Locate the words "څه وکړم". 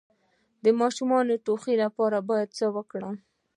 2.57-3.15